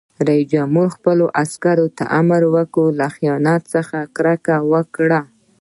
رئیس 0.27 0.47
جمهور 0.53 0.87
خپلو 0.95 1.25
عسکرو 1.43 1.87
ته 1.97 2.03
امر 2.19 2.41
وکړ؛ 2.55 2.85
له 2.99 3.07
خیانت 3.15 3.61
څخه 3.73 3.97
کرکه 4.17 4.55
وکړئ! 4.73 5.23